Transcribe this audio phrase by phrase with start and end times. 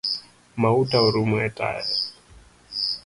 [0.63, 1.85] Mauta orumo te etaya